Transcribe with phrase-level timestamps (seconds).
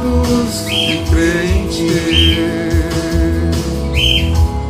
[0.00, 2.38] dos que creem em ti.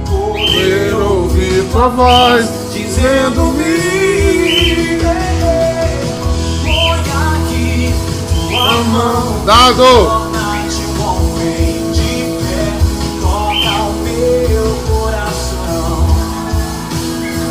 [0.09, 3.75] Poder ouvir tua voz dizendo-me:
[6.63, 7.95] Põe aqui
[8.49, 9.45] tua mão.
[9.45, 10.25] Dado!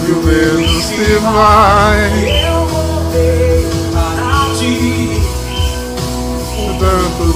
[0.06, 2.43] E o medo se vai.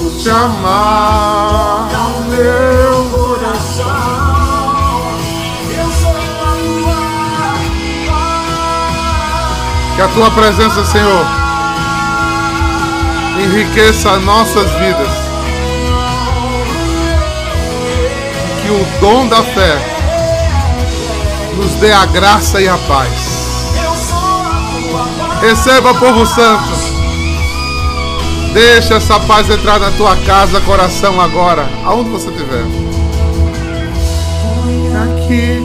[0.10, 1.90] Te amar.
[2.30, 3.86] meu coração.
[5.70, 6.58] Eu sou a.
[9.96, 11.26] Que a tua presença, Senhor,
[13.44, 15.14] enriqueça nossas vidas.
[18.62, 19.98] Que o dom da fé
[21.56, 23.38] nos dê a graça e a paz.
[25.42, 26.77] Receba, povo santo.
[28.58, 32.64] Deixa essa paz entrar na tua casa, coração agora, aonde você estiver.
[35.04, 35.62] Aqui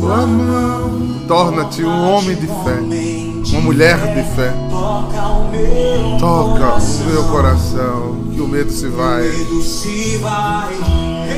[0.00, 1.20] tua mão.
[1.28, 4.50] Torna-te um homem de fé, uma mulher de fé.
[4.70, 9.26] Toca o meu coração, que o medo se vai.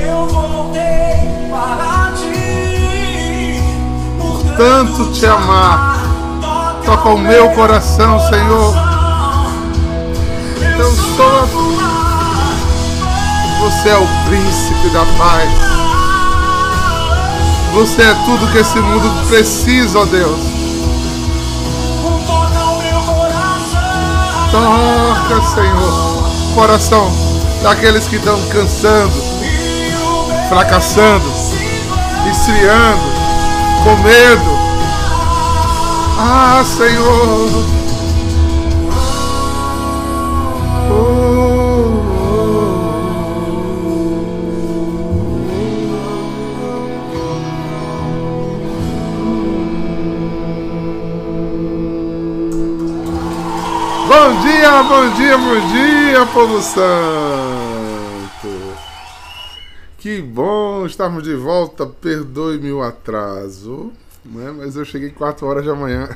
[0.01, 2.13] Eu voltei para
[4.57, 5.99] tanto te amar.
[6.85, 8.94] Toca o meu coração, Senhor.
[10.79, 11.49] Eu sou.
[13.61, 15.51] Você é o príncipe da paz.
[17.73, 20.41] Você é tudo que esse mundo precisa, ó Deus.
[24.51, 27.11] Toca, Senhor, coração
[27.63, 29.13] daqueles que estão cansando,
[30.49, 31.25] fracassando,
[32.31, 33.03] esfriando,
[33.83, 34.59] com medo.
[36.19, 37.84] Ah, Senhor.
[54.17, 56.87] Bom dia, bom dia, bom dia, povo santo.
[59.99, 61.85] Que bom estarmos de volta.
[61.85, 63.93] Perdoe-me o atraso,
[64.25, 64.55] né?
[64.57, 66.09] mas eu cheguei 4 horas da manhã.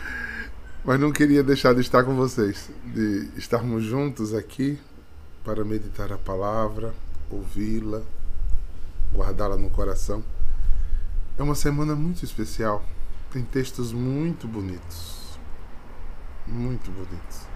[0.84, 4.78] mas não queria deixar de estar com vocês, de estarmos juntos aqui
[5.42, 6.92] para meditar a palavra,
[7.30, 8.02] ouvi-la,
[9.14, 10.22] guardá-la no coração.
[11.38, 12.84] É uma semana muito especial.
[13.32, 15.27] Tem textos muito bonitos.
[16.50, 17.46] Muito bonitos.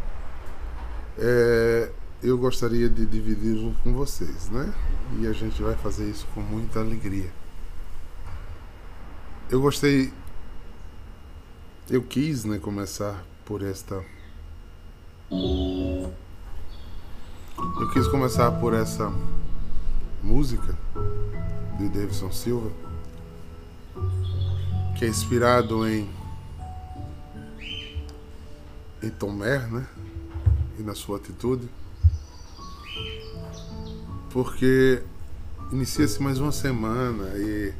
[1.18, 1.90] É,
[2.22, 4.72] eu gostaria de dividi-lo com vocês, né?
[5.18, 7.30] E a gente vai fazer isso com muita alegria.
[9.50, 10.12] Eu gostei,
[11.90, 14.04] eu quis, né, começar por esta.
[15.30, 16.12] Eu
[17.92, 19.12] quis começar por essa
[20.22, 20.76] música
[21.78, 22.70] de Davidson Silva,
[24.98, 26.08] que é inspirado em
[29.02, 29.86] em Tomer, né?
[30.78, 31.68] E na sua atitude
[34.32, 35.02] porque
[35.70, 37.72] inicia-se mais uma semana e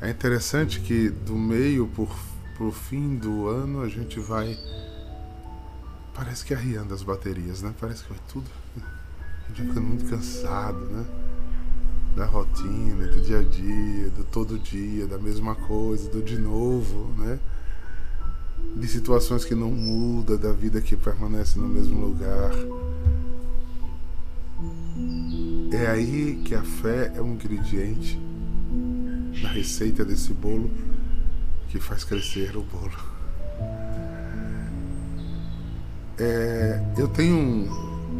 [0.00, 2.14] é interessante que do meio por
[2.56, 4.56] pro fim do ano a gente vai
[6.12, 7.74] parece que arriando as baterias, né?
[7.80, 11.04] Parece que vai tudo a gente fica muito cansado, né?
[12.16, 17.12] Da rotina, do dia a dia, do todo dia, da mesma coisa, do de novo,
[17.18, 17.38] né?
[18.76, 22.50] De situações que não mudam, da vida que permanece no mesmo lugar.
[25.72, 28.20] É aí que a fé é um ingrediente
[29.42, 30.70] na receita desse bolo
[31.68, 33.14] que faz crescer o bolo.
[36.18, 37.38] É, eu tenho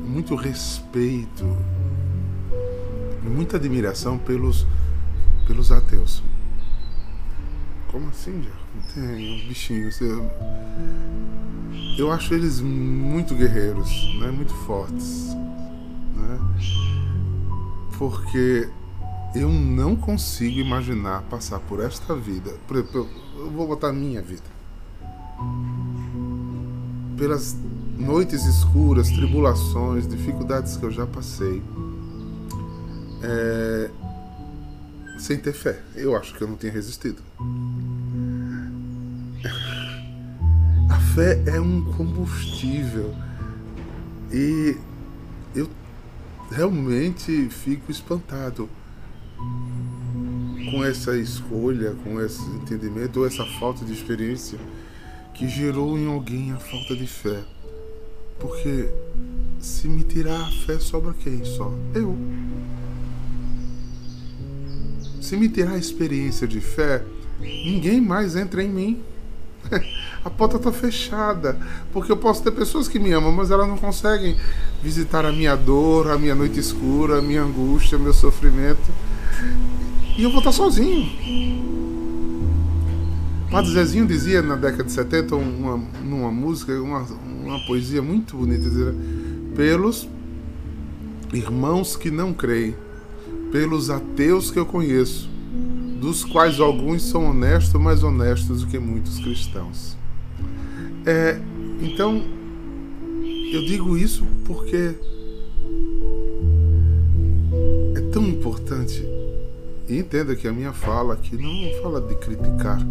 [0.04, 1.44] muito respeito
[3.25, 4.66] e muita admiração pelos,
[5.47, 6.22] pelos ateus.
[7.94, 8.50] Como assim, já?
[8.93, 9.88] Tem um bichinho.
[10.00, 10.31] Eu,
[11.97, 13.89] eu acho eles muito guerreiros,
[14.19, 14.33] né?
[14.33, 15.28] muito fortes.
[16.16, 16.39] Né?
[17.97, 18.69] porque
[19.33, 22.53] eu não consigo imaginar passar por esta vida.
[22.66, 23.09] Por exemplo,
[23.39, 24.42] eu vou botar minha vida.
[27.16, 27.57] Pelas
[27.97, 31.63] noites escuras, tribulações, dificuldades que eu já passei.
[33.22, 33.91] É,
[35.24, 35.80] sem ter fé.
[35.94, 37.22] Eu acho que eu não tinha resistido.
[40.91, 43.15] A fé é um combustível.
[44.30, 44.76] E
[45.54, 45.71] eu
[46.50, 48.68] realmente fico espantado
[50.71, 54.59] com essa escolha, com esse entendimento ou essa falta de experiência
[55.32, 57.42] que gerou em alguém a falta de fé.
[58.38, 58.91] Porque
[59.59, 61.72] se me tirar a fé, sobra quem só?
[61.94, 62.15] Eu.
[65.24, 67.03] Se me a experiência de fé,
[67.41, 69.00] ninguém mais entra em mim.
[70.22, 71.59] A porta está fechada.
[71.94, 74.36] Porque eu posso ter pessoas que me amam, mas elas não conseguem
[74.82, 78.92] visitar a minha dor, a minha noite escura, a minha angústia, meu sofrimento.
[80.18, 81.10] E eu vou estar sozinho.
[83.50, 87.00] Padre Zezinho dizia na década de 70, uma, numa música, uma,
[87.42, 88.94] uma poesia muito bonita, dizia,
[89.56, 90.06] pelos
[91.32, 92.76] irmãos que não creem,
[93.54, 95.30] pelos ateus que eu conheço,
[96.01, 99.97] dos quais alguns são honestos, mais honestos do que muitos cristãos.
[101.06, 101.39] É,
[101.80, 102.21] então,
[103.53, 104.97] eu digo isso porque
[107.95, 109.06] é tão importante.
[109.89, 112.84] E entenda que a minha fala aqui não fala de criticar.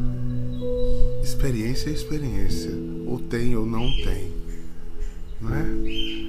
[1.21, 2.71] Experiência é experiência.
[3.05, 4.31] Ou tem ou não tem.
[5.41, 6.22] Não é?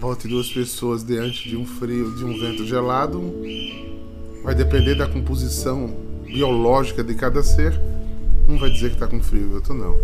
[0.00, 3.20] Volte duas pessoas diante de um frio, de um vento gelado.
[4.42, 5.94] Vai depender da composição
[6.24, 7.78] biológica de cada ser.
[8.48, 9.94] Um vai dizer que está com frio e outro não.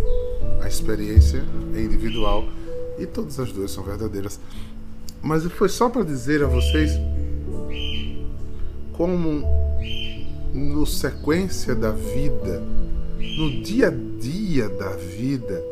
[0.62, 1.42] A experiência
[1.74, 2.44] é individual
[2.98, 4.38] e todas as duas são verdadeiras.
[5.22, 6.92] Mas foi só para dizer a vocês
[8.92, 9.44] como
[10.52, 12.62] no sequência da vida,
[13.38, 15.64] no dia a dia da vida,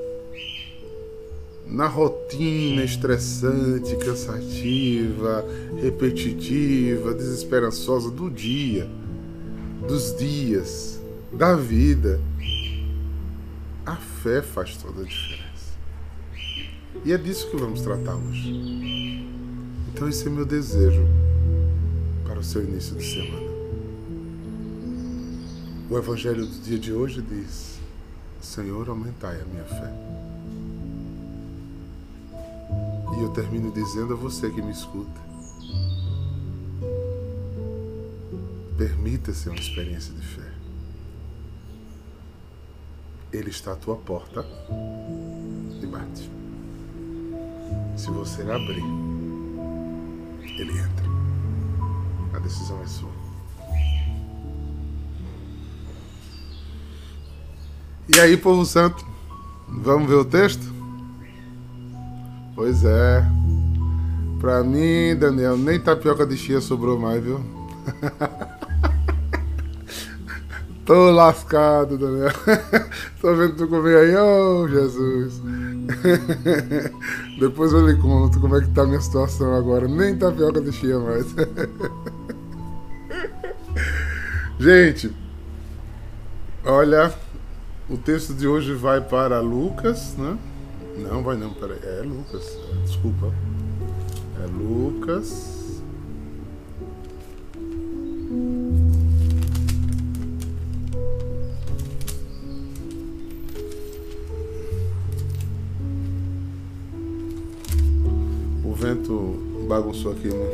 [1.66, 5.44] na rotina estressante, cansativa,
[5.80, 8.88] repetitiva, desesperançosa do dia,
[9.86, 11.00] dos dias,
[11.32, 12.20] da vida,
[13.84, 15.44] a fé faz toda a diferença.
[17.04, 18.52] E é disso que vamos tratar hoje.
[19.92, 21.04] Então, esse é meu desejo
[22.26, 23.54] para o seu início de semana.
[25.90, 27.78] O Evangelho do dia de hoje diz:
[28.40, 30.23] Senhor, aumentai a minha fé.
[33.16, 35.20] E eu termino dizendo a você que me escuta:
[38.76, 40.52] permita-se uma experiência de fé.
[43.32, 44.44] Ele está à tua porta
[45.82, 46.30] e bate.
[47.96, 48.84] Se você abrir,
[50.58, 51.04] ele entra.
[52.34, 53.24] A decisão é sua.
[58.08, 59.04] E aí, povo santo,
[59.68, 60.73] vamos ver o texto?
[62.54, 63.24] Pois é.
[64.40, 67.40] Pra mim, Daniel, nem tapioca de chia sobrou mais, viu?
[70.84, 72.30] Tô lascado, Daniel.
[73.20, 75.40] Tô vendo tu comer aí, oh Jesus.
[77.40, 79.88] Depois eu lhe conto como é que tá a minha situação agora.
[79.88, 81.26] Nem tapioca de chia mais.
[84.60, 85.10] Gente,
[86.64, 87.12] olha,
[87.88, 90.36] o texto de hoje vai para Lucas, né?
[90.96, 91.78] Não, vai não, peraí.
[91.82, 93.32] É Lucas, desculpa.
[94.42, 95.54] É Lucas.
[108.84, 110.46] vento bagunçou aqui, né?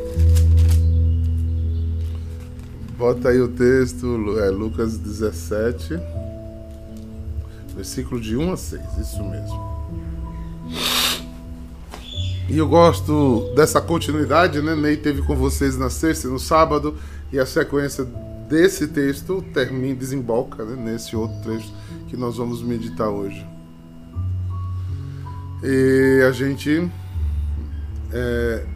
[2.97, 5.99] Bota aí o texto, é Lucas 17,
[7.75, 9.70] versículo de 1 a 6, isso mesmo.
[12.51, 14.75] E eu gosto dessa continuidade, né?
[14.75, 16.97] Ney teve com vocês na sexta e no sábado,
[17.33, 18.05] e a sequência
[18.49, 20.75] desse texto termina, desemboca né?
[20.75, 21.73] nesse outro trecho
[22.09, 23.47] que nós vamos meditar hoje.
[25.63, 26.91] E a gente
[28.13, 28.67] é,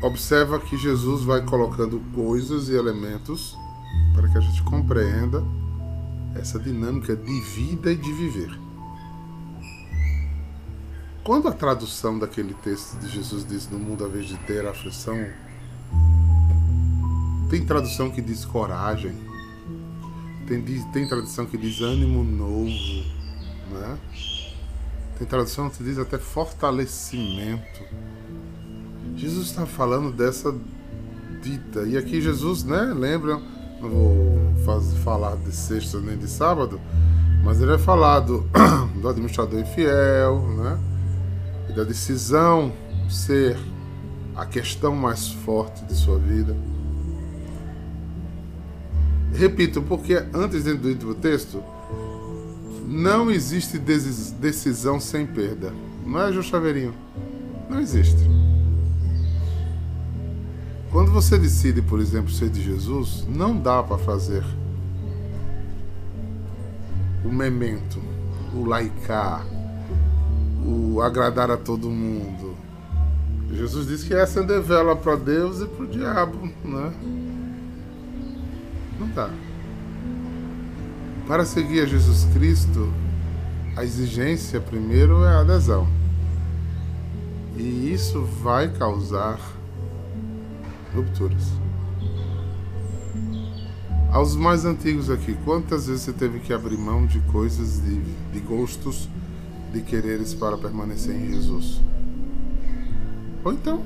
[0.00, 3.54] observa que Jesus vai colocando coisas e elementos
[4.14, 5.44] para que a gente compreenda
[6.34, 8.67] essa dinâmica de vida e de viver.
[11.28, 15.26] Quando a tradução daquele texto de Jesus diz no mundo a vez de ter aflição,
[17.50, 19.12] tem tradução que diz coragem,
[20.46, 22.70] tem, tem tradução que diz ânimo novo,
[23.70, 23.98] né?
[25.18, 27.82] tem tradução que diz até fortalecimento.
[29.14, 30.50] Jesus está falando dessa
[31.42, 31.82] dita.
[31.82, 33.38] E aqui Jesus, né, lembra,
[33.82, 36.80] não vou faz, falar de sexta nem de sábado,
[37.44, 38.48] mas ele é falado
[38.98, 40.87] do administrador infiel, né,
[41.68, 42.72] e da decisão
[43.08, 43.56] ser
[44.36, 46.56] a questão mais forte de sua vida.
[49.34, 51.62] Repito, porque antes dentro do texto,
[52.86, 55.72] não existe decisão sem perda.
[56.06, 56.94] Não é, João Chaveirinho?
[57.68, 58.18] Não existe.
[60.90, 64.42] Quando você decide, por exemplo, ser de Jesus, não dá para fazer
[67.24, 68.00] o memento,
[68.54, 69.44] o laicar,
[70.64, 72.56] o agradar a todo mundo.
[73.52, 76.92] Jesus disse que é acender vela para Deus e para o diabo, né?
[78.98, 79.30] Não dá.
[81.26, 82.92] Para seguir a Jesus Cristo,
[83.76, 85.88] a exigência primeiro é a adesão.
[87.56, 89.38] E isso vai causar
[90.94, 91.52] rupturas.
[94.10, 98.00] Aos mais antigos aqui, quantas vezes você teve que abrir mão de coisas, de,
[98.32, 99.08] de gostos,
[99.72, 101.80] de quereres para permanecer em Jesus?
[103.44, 103.82] Ou então,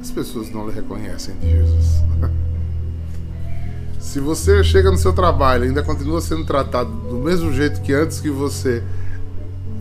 [0.00, 2.02] as pessoas não lhe reconhecem de Jesus.
[4.00, 7.92] Se você chega no seu trabalho e ainda continua sendo tratado do mesmo jeito que
[7.92, 8.82] antes que você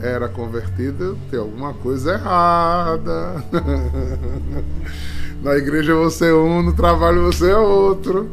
[0.02, 3.44] era convertida, tem alguma coisa errada.
[5.42, 8.30] Na igreja você é um, no trabalho você é outro.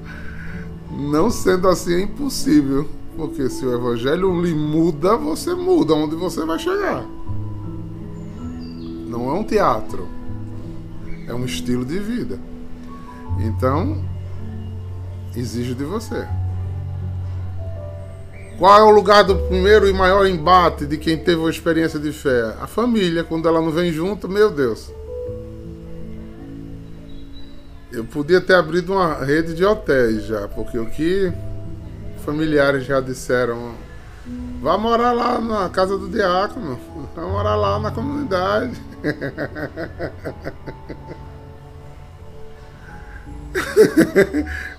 [0.90, 2.88] Não sendo assim é impossível.
[3.16, 7.04] Porque se o evangelho lhe muda, você muda onde você vai chegar.
[9.08, 10.06] Não é um teatro.
[11.26, 12.38] É um estilo de vida.
[13.40, 14.04] Então,
[15.34, 16.26] exige de você.
[18.58, 22.10] Qual é o lugar do primeiro e maior embate de quem teve uma experiência de
[22.10, 22.54] fé?
[22.60, 24.90] A família, quando ela não vem junto, meu Deus.
[27.92, 31.32] Eu podia ter abrido uma rede de hotéis já, porque o que
[32.26, 33.72] familiares já disseram,
[34.60, 36.76] vá morar lá na casa do diácono,
[37.14, 38.74] vá morar lá na comunidade.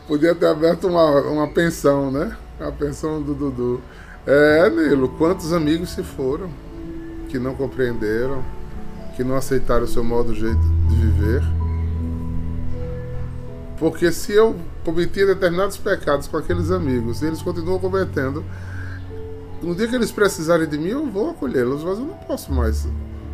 [0.06, 2.36] Podia ter aberto uma, uma pensão, né?
[2.60, 3.80] A pensão do Dudu.
[4.25, 6.50] É, Nilo, quantos amigos se foram
[7.30, 8.44] que não compreenderam,
[9.16, 10.54] que não aceitaram o seu modo de
[10.96, 11.42] viver?
[13.80, 14.54] Porque se eu
[14.88, 18.41] cometia determinados pecados com aqueles amigos e eles continuam cometendo,
[19.62, 22.88] no dia que eles precisarem de mim, eu vou acolhê-los, mas eu não posso mais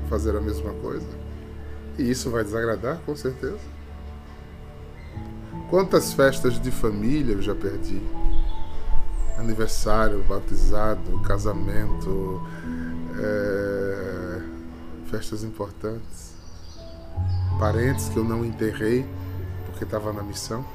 [0.10, 1.05] fazer a mesma coisa.
[2.00, 3.60] E isso vai desagradar, com certeza.
[5.69, 8.01] Quantas festas de família eu já perdi?
[9.38, 12.41] Aniversário, batizado, casamento,
[13.19, 14.41] é...
[15.05, 16.33] festas importantes.
[17.60, 19.05] Parentes que eu não enterrei
[19.67, 20.65] porque estava na missão.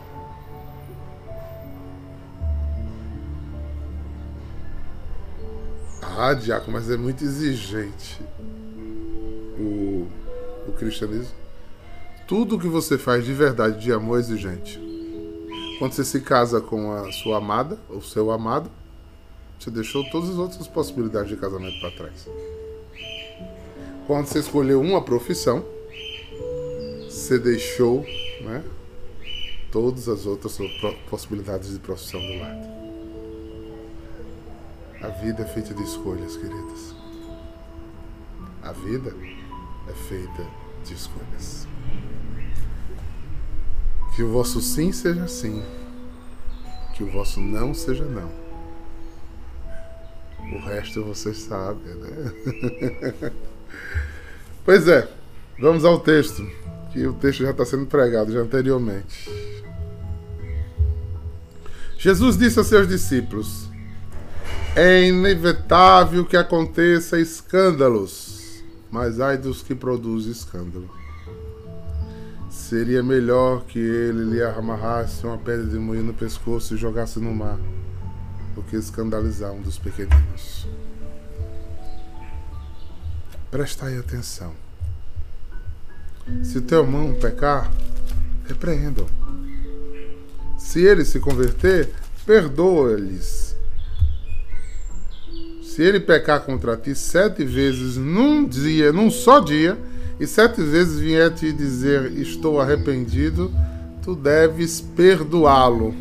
[6.34, 8.20] Diaco, mas é muito exigente
[9.58, 10.08] o,
[10.66, 11.34] o cristianismo.
[12.26, 14.80] Tudo que você faz de verdade, de amor, é exigente.
[15.78, 18.68] Quando você se casa com a sua amada, ou seu amado,
[19.58, 22.28] você deixou todas as outras possibilidades de casamento para trás.
[24.06, 25.64] Quando você escolheu uma profissão,
[27.08, 28.04] você deixou
[28.40, 28.64] né,
[29.70, 30.58] todas as outras
[31.08, 32.77] possibilidades de profissão do lado.
[35.00, 36.94] A vida é feita de escolhas, queridas.
[38.62, 39.14] A vida
[39.88, 40.44] é feita
[40.84, 41.68] de escolhas.
[44.16, 45.62] Que o vosso sim seja sim,
[46.94, 48.28] que o vosso não seja não.
[50.52, 53.32] O resto vocês sabem, né?
[54.64, 55.08] pois é,
[55.60, 56.44] vamos ao texto,
[56.92, 59.30] que o texto já está sendo pregado já anteriormente.
[61.96, 63.67] Jesus disse a seus discípulos:
[64.80, 70.88] É inevitável que aconteça escândalos, mas ai dos que produzem escândalo.
[72.48, 77.34] Seria melhor que ele lhe amarrasse uma pedra de moinho no pescoço e jogasse no
[77.34, 77.58] mar,
[78.54, 80.68] do que escandalizar um dos pequeninos.
[83.50, 84.52] Prestai atenção.
[86.44, 87.68] Se teu irmão pecar,
[88.46, 89.08] repreenda-o.
[90.56, 91.92] Se ele se converter,
[92.24, 93.47] perdoa-lhes.
[95.78, 99.78] Se ele pecar contra ti sete vezes num dia, num só dia,
[100.18, 103.48] e sete vezes vier te dizer estou arrependido,
[104.02, 105.94] tu deves perdoá-lo.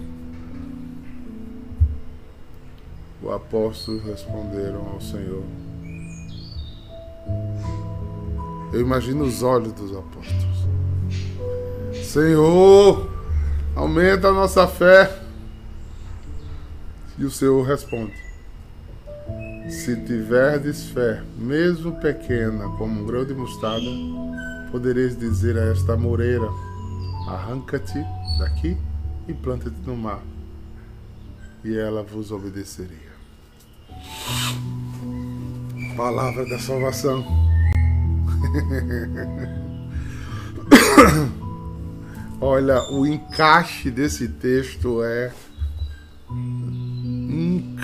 [3.22, 5.44] O apóstolo responderam ao Senhor.
[8.74, 10.58] Eu imagino os olhos dos apóstolos.
[12.04, 13.08] Senhor,
[13.76, 15.20] aumenta a nossa fé.
[17.20, 18.27] E o Senhor responde:
[19.70, 23.90] se tiverdes fé, mesmo pequena, como um grão de mostarda,
[24.72, 26.48] podereis dizer a esta moreira:
[27.28, 28.06] Arranca-te
[28.40, 28.78] daqui
[29.28, 30.22] e planta-te no mar,
[31.64, 33.08] e ela vos obedeceria.
[35.96, 37.26] Palavra da salvação.
[42.40, 45.34] Olha, o encaixe desse texto é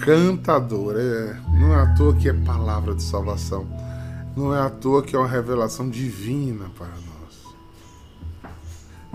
[0.04, 0.96] encantador.
[0.98, 3.66] É, não é à toa que é palavra de salvação.
[4.36, 7.54] Não é à toa que é uma revelação divina para nós.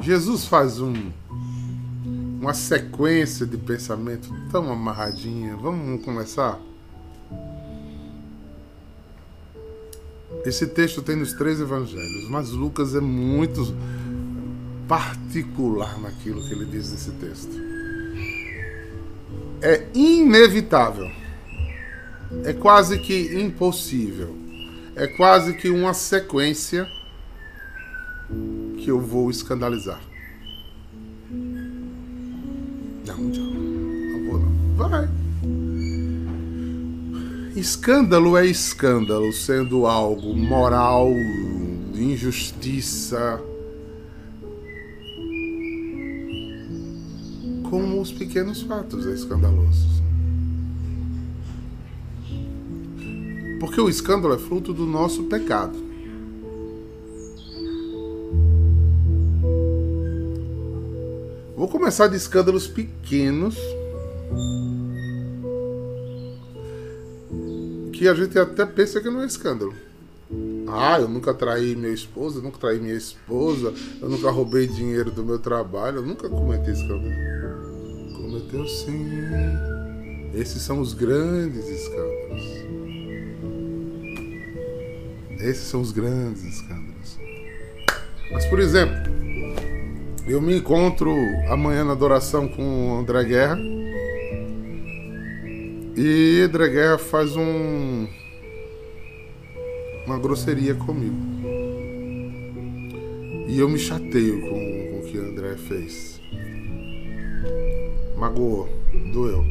[0.00, 0.94] Jesus faz um,
[2.40, 5.56] uma sequência de pensamento tão amarradinha.
[5.56, 6.58] Vamos começar?
[10.44, 13.74] Esse texto tem nos três evangelhos, mas Lucas é muito
[14.86, 17.77] particular naquilo que ele diz nesse texto.
[19.60, 21.10] É inevitável,
[22.44, 24.36] é quase que impossível,
[24.94, 26.86] é quase que uma sequência
[28.78, 30.00] que eu vou escandalizar.
[33.06, 34.74] Não, não, vou não.
[34.76, 35.08] Vai.
[37.56, 41.10] Escândalo é escândalo, sendo algo moral,
[41.94, 43.42] injustiça,
[47.68, 49.86] como os pequenos fatos é escandaloso.
[53.60, 55.76] Porque o escândalo é fruto do nosso pecado.
[61.56, 63.56] Vou começar de escândalos pequenos
[67.92, 69.74] que a gente até pensa que não é escândalo.
[70.68, 75.24] Ah, eu nunca traí minha esposa, nunca traí minha esposa, eu nunca roubei dinheiro do
[75.24, 77.27] meu trabalho, eu nunca cometi escândalo.
[78.48, 79.06] Cometeu sim.
[80.34, 82.44] Esses são os grandes escândalos.
[85.40, 87.18] Esses são os grandes escândalos.
[88.32, 88.96] Mas, por exemplo,
[90.26, 91.14] eu me encontro
[91.48, 93.58] amanhã na adoração com o André Guerra
[95.96, 98.06] e André Guerra faz um
[100.06, 101.16] uma grosseria comigo.
[103.46, 106.17] E eu me chateio com, com o que André fez.
[108.18, 108.68] Magoou,
[109.12, 109.44] doeu.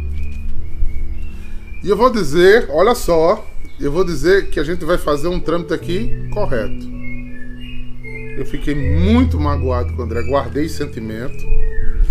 [1.83, 3.45] E eu vou dizer, olha só,
[3.79, 6.85] eu vou dizer que a gente vai fazer um trâmite aqui correto.
[8.37, 11.45] Eu fiquei muito magoado com o André, guardei sentimento.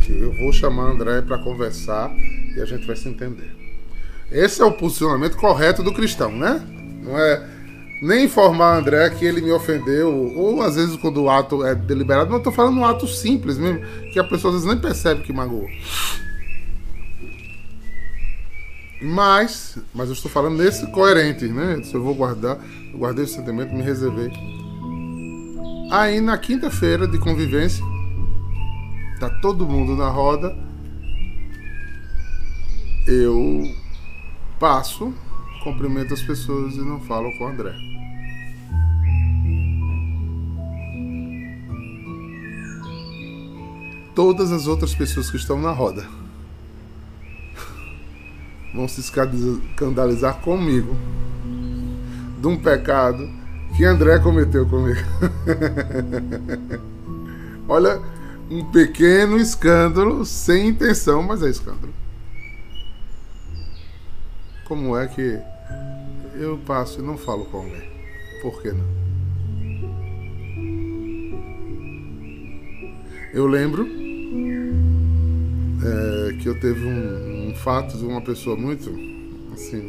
[0.08, 2.10] Eu vou chamar o André para conversar
[2.56, 3.54] e a gente vai se entender.
[4.32, 6.62] Esse é o posicionamento correto do cristão, né?
[7.02, 7.48] Não é
[8.02, 12.30] nem informar André que ele me ofendeu, ou às vezes quando o ato é deliberado,
[12.30, 13.80] mas eu tô falando um ato simples mesmo,
[14.12, 15.68] que a pessoa às vezes nem percebe que magoou.
[19.00, 21.82] Mas, mas eu estou falando nesse coerente, né?
[21.82, 22.58] Se eu vou guardar,
[22.92, 24.30] eu guardei o sentimento, me reservei.
[25.90, 27.84] Aí na quinta-feira de convivência,
[29.20, 30.56] tá todo mundo na roda,
[33.06, 33.62] eu
[34.58, 35.14] passo,
[35.62, 37.72] cumprimento as pessoas e não falo com o André.
[44.14, 46.08] Todas as outras pessoas que estão na roda
[48.76, 50.94] vão se escandalizar comigo
[52.40, 53.28] de um pecado
[53.76, 55.00] que André cometeu comigo.
[57.68, 58.00] Olha,
[58.50, 61.92] um pequeno escândalo sem intenção, mas é escândalo
[64.66, 65.38] como é que
[66.34, 67.88] eu passo e não falo com alguém?
[68.42, 68.96] Por que não?
[73.32, 73.86] Eu lembro
[75.84, 78.90] é, que eu teve um, um fato de uma pessoa muito
[79.52, 79.82] assim,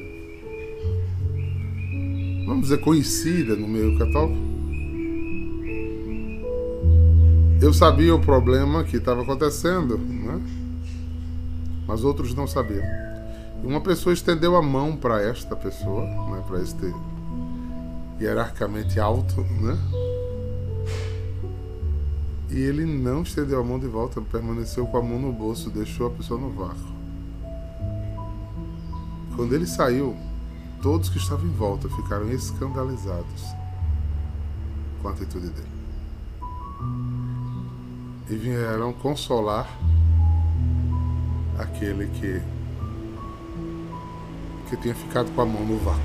[2.45, 4.47] vamos dizer, conhecida no meio católico.
[7.62, 10.41] Eu sabia o problema que estava acontecendo, né?
[11.88, 12.86] mas outros não sabiam
[13.63, 16.93] uma pessoa estendeu a mão para esta pessoa, né, para este
[18.19, 19.77] hierarquicamente alto, né?
[22.49, 26.08] E ele não estendeu a mão de volta, permaneceu com a mão no bolso, deixou
[26.08, 26.96] a pessoa no vácuo.
[29.38, 30.17] Quando ele saiu,
[30.82, 33.43] todos que estavam em volta ficaram escandalizados
[35.00, 35.67] com a atitude dele.
[38.32, 39.69] E vieram consolar
[41.60, 42.41] aquele que
[44.69, 46.02] que tinha ficado com a mão no vácuo.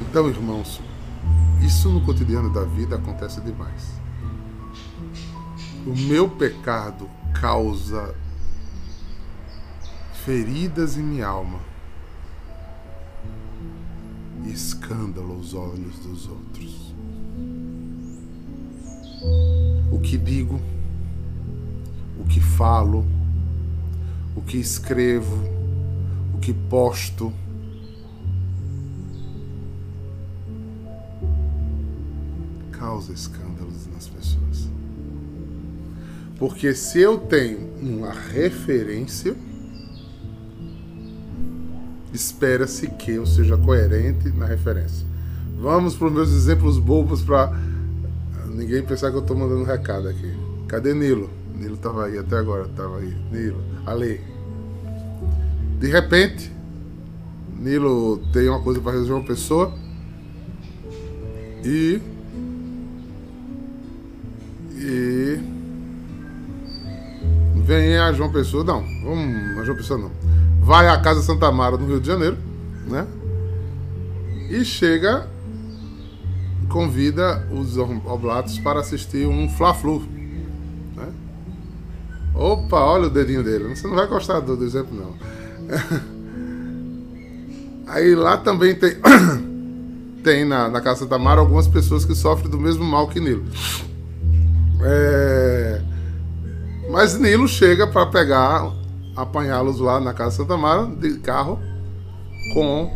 [0.00, 0.80] Então, irmãos,
[1.60, 4.00] isso no cotidiano da vida acontece demais.
[5.86, 7.08] O meu pecado
[7.40, 8.14] causa
[10.30, 11.58] feridas em minha alma
[14.46, 16.94] e escândalo aos olhos dos outros.
[19.90, 20.60] O que digo,
[22.16, 23.04] o que falo,
[24.36, 25.36] o que escrevo,
[26.32, 27.32] o que posto.
[32.70, 34.68] Causa escândalos nas pessoas.
[36.38, 39.34] Porque se eu tenho uma referência,
[42.12, 45.06] espera-se que eu seja coerente na referência.
[45.60, 47.52] Vamos para os meus exemplos bobos para
[48.48, 50.32] ninguém pensar que eu tô mandando recado aqui.
[50.66, 51.30] Cadê Nilo?
[51.54, 53.14] Nilo tava aí até agora, tava aí.
[53.30, 54.20] Nilo, ali.
[55.78, 56.50] De repente,
[57.58, 59.72] Nilo tem uma coisa para resolver uma pessoa
[61.64, 62.00] e
[64.82, 65.38] e
[67.56, 70.29] vem a João Pessoa, não, vamos a João Pessoa não.
[70.60, 72.36] Vai à Casa Santa Mara no Rio de Janeiro,
[72.86, 73.06] né?
[74.48, 75.28] E chega
[76.70, 80.02] convida os oblatos para assistir um Fla-Flu.
[80.96, 81.08] Né?
[82.34, 83.74] Opa, olha o dedinho dele.
[83.74, 85.14] Você não vai gostar do, do exemplo, não.
[87.88, 88.96] Aí lá também tem,
[90.22, 93.44] tem na, na Casa da Mara algumas pessoas que sofrem do mesmo mal que Nilo.
[94.82, 95.82] É...
[96.88, 98.72] Mas Nilo chega para pegar,
[99.22, 101.58] apanhá-los lá na Casa Santa Mara de carro
[102.54, 102.90] com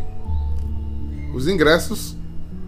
[1.33, 2.15] os ingressos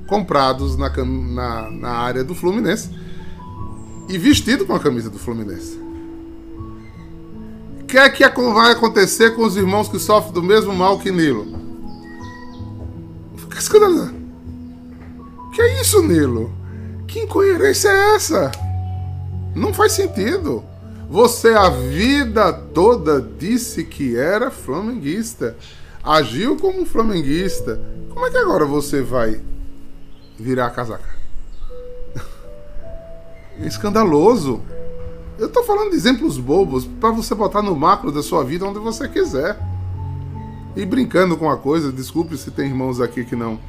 [0.08, 2.90] comprados na, na, na área do Fluminense
[4.10, 5.78] e vestido com a camisa do Fluminense.
[7.82, 11.12] O que é que vai acontecer com os irmãos que sofrem do mesmo mal que
[11.12, 11.48] Nilo?
[13.38, 14.16] Fica escandalizado.
[15.54, 16.52] Que é isso, Nilo?
[17.08, 18.52] Que incoerência é essa?
[19.56, 20.64] Não faz sentido.
[21.10, 25.56] Você a vida toda disse que era flamenguista.
[26.04, 27.82] Agiu como um flamenguista.
[28.10, 29.42] Como é que agora você vai
[30.38, 31.10] virar a casaca.
[33.60, 34.62] Escandaloso.
[35.40, 38.80] Eu tô falando de exemplos bobos para você botar no macro da sua vida onde
[38.80, 39.58] você quiser.
[40.76, 43.60] E brincando com a coisa, desculpe se tem irmãos aqui que não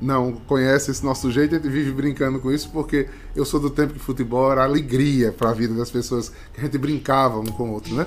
[0.00, 3.70] não conhecem esse nosso jeito, a gente vive brincando com isso porque eu sou do
[3.70, 7.46] tempo que futebol era alegria para a vida das pessoas, que a gente brincava um
[7.46, 8.06] com o outro, né?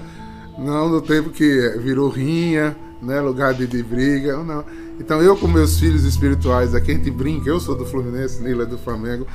[0.57, 4.63] Não do tempo que virou rinha, né, lugar de, de briga, não.
[4.99, 8.63] Então eu com meus filhos espirituais aqui, a gente brinca, eu sou do Fluminense, Nila
[8.63, 9.25] é do Flamengo.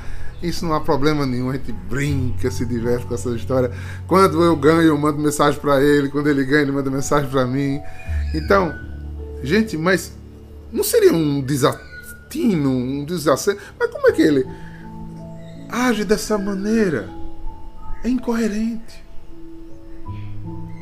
[0.41, 3.71] Isso não há problema nenhum, a gente brinca, se diverte com essa história.
[4.07, 7.45] Quando eu ganho, eu mando mensagem para ele, quando ele ganha, ele manda mensagem para
[7.45, 7.79] mim.
[8.35, 8.73] Então,
[9.43, 10.13] gente, mas
[10.71, 11.41] não seria um
[12.27, 13.59] desatino, um desaceno?
[13.79, 14.45] Mas como é que ele
[15.69, 17.09] age dessa maneira?
[18.03, 19.03] É incoerente.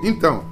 [0.03, 0.43] Então,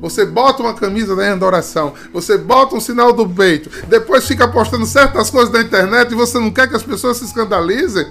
[0.00, 4.46] você bota uma camisa dentro da oração, você bota um sinal do peito, depois fica
[4.46, 8.06] postando certas coisas na internet e você não quer que as pessoas se escandalizem.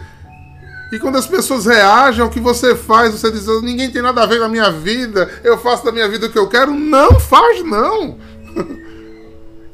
[0.92, 4.26] E quando as pessoas reagem ao que você faz, você diz: ninguém tem nada a
[4.28, 6.72] ver com a minha vida, eu faço da minha vida o que eu quero.
[6.72, 8.18] Não faz, não.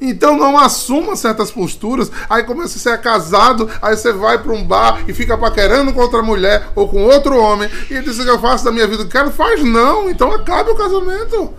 [0.02, 2.12] Então não assuma certas posturas.
[2.30, 6.00] Aí começa a ser casado, aí você vai para um bar e fica paquerando com
[6.00, 9.06] outra mulher ou com outro homem e diz que eu faço da minha vida o
[9.06, 9.32] que quero.
[9.32, 10.10] Faz não.
[10.10, 11.54] Então acabe o casamento.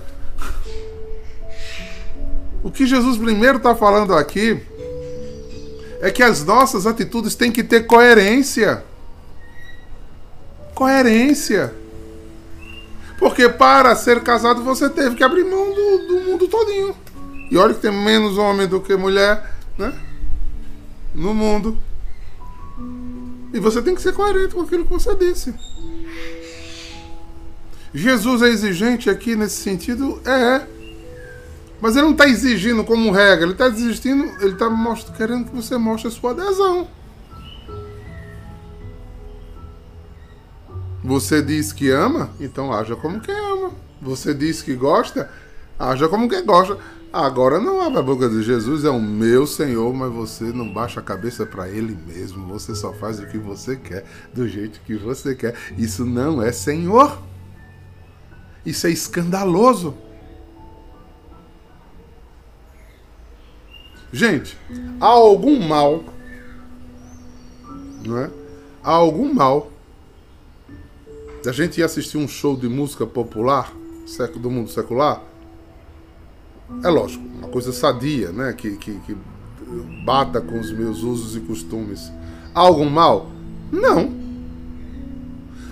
[2.62, 4.60] O que Jesus primeiro está falando aqui
[6.00, 8.82] é que as nossas atitudes têm que ter coerência.
[10.74, 11.74] Coerência.
[13.18, 16.96] Porque para ser casado você teve que abrir mão do, do mundo todinho.
[17.50, 19.92] E olha que tem menos homem do que mulher, né?
[21.14, 21.76] No mundo.
[23.52, 25.52] E você tem que ser coerente com aquilo que você disse.
[27.92, 30.20] Jesus é exigente aqui nesse sentido?
[30.24, 30.66] É.
[31.80, 34.68] Mas ele não está exigindo como regra, ele está exigindo, ele está
[35.16, 36.86] querendo que você mostre a sua adesão.
[41.02, 43.72] Você diz que ama, então haja como quem ama.
[44.00, 45.30] Você diz que gosta,
[45.78, 46.78] haja como quem gosta.
[47.12, 51.00] Agora não abre a boca de Jesus, é o meu Senhor, mas você não baixa
[51.00, 52.46] a cabeça para Ele mesmo.
[52.46, 55.56] Você só faz o que você quer, do jeito que você quer.
[55.76, 57.20] Isso não é Senhor.
[58.64, 59.96] Isso é escandaloso.
[64.12, 64.56] Gente,
[65.00, 66.04] há algum mal,
[68.04, 68.30] não é?
[68.84, 69.70] Há algum mal
[71.44, 73.72] da gente ir assistir um show de música popular
[74.40, 75.29] do mundo secular?
[76.82, 78.52] É lógico, uma coisa sadia, né?
[78.52, 79.16] Que, que, que
[80.04, 82.10] bata com os meus usos e costumes.
[82.54, 83.26] Há algum mal?
[83.70, 84.12] Não.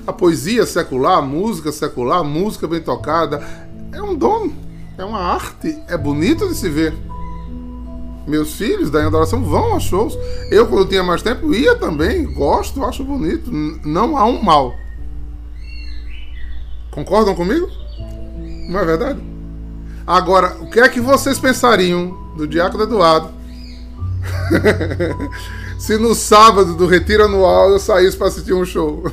[0.06, 3.46] A poesia secular, a música secular, a música bem tocada,
[3.92, 4.50] é um dom,
[4.96, 6.94] é uma arte, é bonito de se ver.
[8.26, 10.16] Meus filhos da adoração vão aos shows.
[10.50, 12.30] Eu, quando tinha mais tempo, ia também.
[12.34, 13.50] Gosto, acho bonito.
[13.50, 14.74] Não há um mal.
[16.90, 17.66] Concordam comigo?
[18.68, 19.27] Não é verdade?
[20.08, 23.28] Agora, o que é que vocês pensariam do Diácono Eduardo
[25.78, 29.02] se no sábado do retiro anual eu saísse para assistir um show?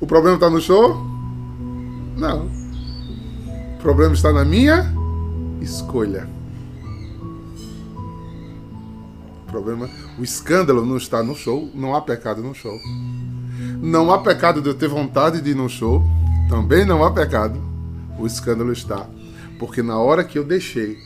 [0.00, 0.96] o problema está no show?
[2.16, 2.50] Não.
[3.76, 4.92] O problema está na minha
[5.60, 6.28] escolha.
[9.46, 12.76] O problema, o escândalo não está no show, não há pecado no show.
[13.80, 16.02] Não há pecado de eu ter vontade de ir no show,
[16.50, 17.73] também não há pecado.
[18.18, 19.08] O escândalo está.
[19.58, 20.98] Porque na hora que eu deixei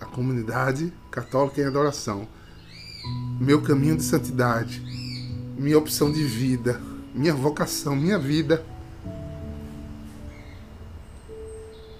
[0.00, 2.26] a comunidade católica em adoração,
[3.40, 4.82] meu caminho de santidade,
[5.56, 6.80] minha opção de vida,
[7.14, 8.64] minha vocação, minha vida,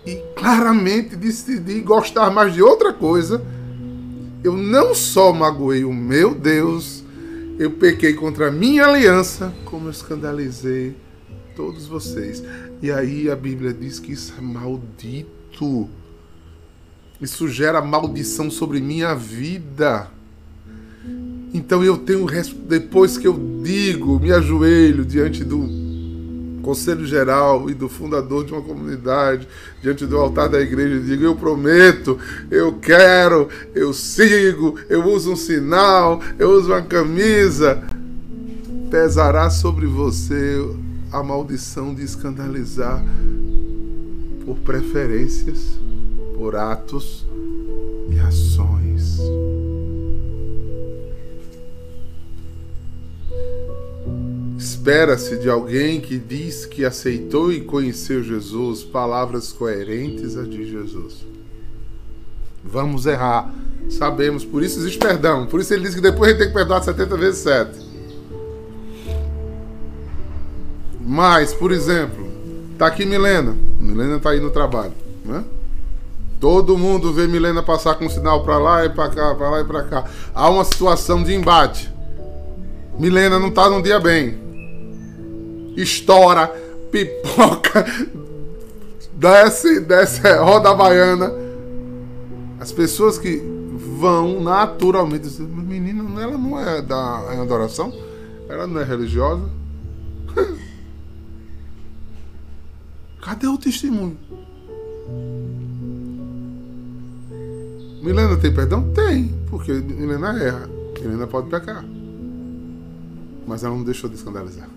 [0.06, 3.42] e claramente decidi gostar mais de outra coisa,
[4.42, 7.02] eu não só magoei o meu Deus,
[7.58, 10.96] eu pequei contra a minha aliança, como eu escandalizei
[11.54, 12.42] todos vocês.
[12.82, 15.88] E aí a Bíblia diz que isso é maldito.
[17.20, 20.10] Isso gera maldição sobre minha vida.
[21.52, 22.26] Então eu tenho,
[22.66, 25.84] depois que eu digo, me ajoelho diante do
[26.62, 29.46] conselho geral e do fundador de uma comunidade,
[29.82, 32.18] diante do altar da igreja, e digo: Eu prometo,
[32.50, 37.82] eu quero, eu sigo, eu uso um sinal, eu uso uma camisa.
[38.90, 40.60] Pesará sobre você
[41.14, 43.04] a maldição de escandalizar
[44.44, 45.78] por preferências,
[46.36, 47.24] por atos
[48.10, 49.20] e ações.
[54.58, 61.24] Espera-se de alguém que diz que aceitou e conheceu Jesus palavras coerentes a de Jesus.
[62.64, 63.54] Vamos errar,
[63.88, 65.46] sabemos, por isso existe perdão.
[65.46, 67.93] Por isso ele diz que depois ele tem que perdoar 70 vezes 7.
[71.04, 72.26] Mas, por exemplo,
[72.78, 73.54] tá aqui Milena.
[73.78, 75.44] Milena tá aí no trabalho, né?
[76.40, 79.64] Todo mundo vê Milena passar com sinal para lá e para cá, para lá e
[79.64, 80.04] para cá.
[80.34, 81.92] Há uma situação de embate.
[82.98, 84.38] Milena não tá num dia bem.
[85.76, 86.46] Estoura,
[86.90, 87.84] pipoca,
[89.12, 91.32] desce, desce, roda a baiana.
[92.60, 93.42] As pessoas que
[93.98, 97.92] vão naturalmente dizer, menina, ela não é da é adoração,
[98.48, 99.63] ela não é religiosa.
[103.24, 104.18] Cadê o testemunho?
[108.02, 108.92] Milena tem perdão?
[108.92, 110.68] Tem, porque Milena erra.
[111.00, 111.82] Milena pode pecar.
[113.46, 114.68] Mas ela não deixou de escandalizar.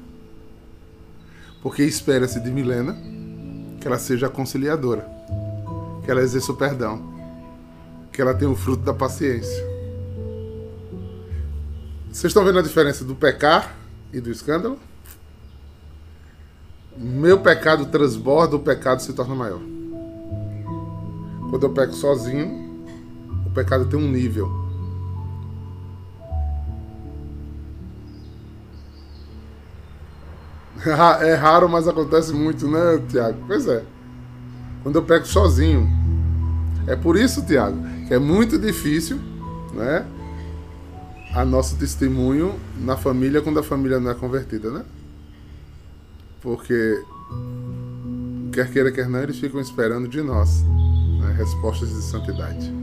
[1.62, 2.95] Porque espera-se de Milena
[3.81, 5.05] que ela seja conciliadora,
[6.05, 7.01] que ela exerça o perdão,
[8.13, 9.65] que ela tenha o fruto da paciência.
[12.10, 13.75] Vocês estão vendo a diferença do pecar
[14.13, 14.79] e do escândalo?
[16.97, 19.62] Meu pecado transborda, o pecado se torna maior.
[21.49, 22.83] Quando eu peco sozinho,
[23.45, 24.49] o pecado tem um nível.
[31.21, 33.38] É raro, mas acontece muito, né, Tiago?
[33.47, 33.83] Pois é.
[34.83, 35.88] Quando eu peco sozinho.
[36.88, 39.19] É por isso, Tiago, que é muito difícil,
[39.73, 40.05] né?
[41.36, 44.86] A nosso testemunho na família quando a família não é convertida, né?
[46.47, 47.03] Porque,
[48.53, 50.63] quer queira, quer não, eles ficam esperando de nós
[51.19, 52.73] né, respostas de santidade.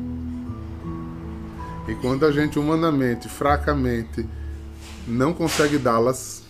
[1.89, 4.29] E quando a gente humanamente, fracamente,
[5.09, 6.43] não consegue dá-las,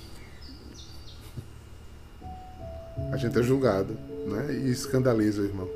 [3.13, 3.97] a gente é julgado
[4.27, 5.69] né, e escandaliza irmão.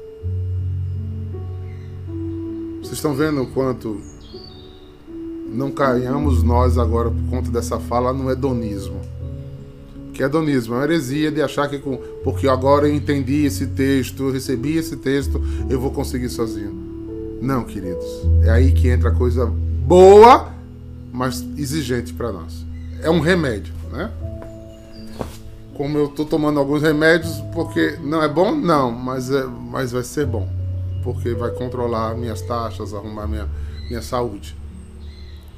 [2.81, 4.01] Vocês estão vendo o quanto
[5.47, 9.18] não caiamos nós agora por conta dessa fala no hedonismo
[10.19, 13.69] que é hedonismo, é uma heresia de achar que com, porque agora eu entendi esse
[13.69, 17.39] texto, eu recebi esse texto, eu vou conseguir sozinho.
[17.41, 18.05] Não, queridos.
[18.43, 20.53] É aí que entra a coisa boa,
[21.13, 22.67] mas exigente para nós.
[23.01, 24.11] É um remédio, né?
[25.75, 28.57] Como eu estou tomando alguns remédios, porque não é bom?
[28.57, 30.49] Não, mas, é, mas vai ser bom.
[31.05, 33.49] Porque vai controlar minhas taxas, arrumar minha,
[33.89, 34.57] minha saúde.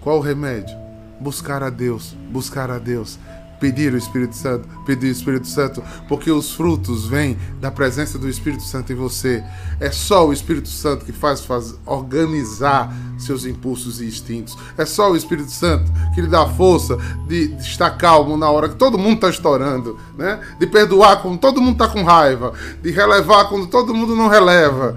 [0.03, 0.77] Qual o remédio?
[1.19, 3.19] Buscar a Deus, buscar a Deus
[3.61, 8.29] pedir o Espírito Santo, pedir o Espírito Santo, porque os frutos vêm da presença do
[8.29, 9.45] Espírito Santo em você.
[9.79, 14.57] É só o Espírito Santo que faz, faz organizar seus impulsos e instintos.
[14.79, 16.97] É só o Espírito Santo que lhe dá força
[17.29, 20.41] de, de estar calmo na hora que todo mundo está estourando, né?
[20.59, 24.97] De perdoar quando todo mundo está com raiva, de relevar quando todo mundo não releva.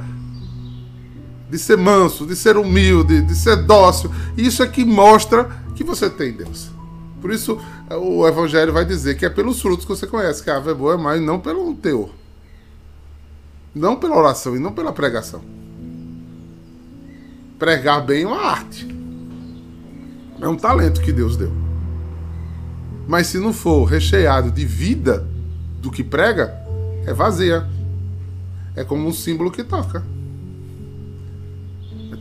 [1.49, 4.09] De ser manso, de ser humilde, de ser dócil.
[4.35, 6.71] Isso é que mostra que você tem Deus.
[7.21, 7.57] Por isso,
[7.97, 10.73] o Evangelho vai dizer que é pelos frutos que você conhece que a ave é
[10.73, 12.09] boa, mas não pelo teor.
[13.73, 15.41] Não pela oração e não pela pregação.
[17.57, 18.87] Pregar bem é uma arte.
[20.39, 21.51] É um talento que Deus deu.
[23.07, 25.27] Mas se não for recheado de vida
[25.79, 26.53] do que prega,
[27.05, 27.67] é vazia.
[28.75, 30.03] É como um símbolo que toca.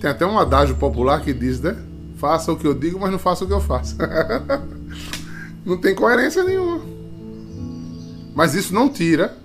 [0.00, 1.76] Tem até um adágio popular que diz, né?
[2.16, 3.96] Faça o que eu digo, mas não faça o que eu faço.
[5.64, 6.80] não tem coerência nenhuma.
[8.34, 9.36] Mas isso não tira,